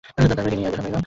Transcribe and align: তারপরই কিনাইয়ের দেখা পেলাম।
তারপরই 0.03 0.49
কিনাইয়ের 0.51 0.71
দেখা 0.71 0.81
পেলাম। 0.83 0.99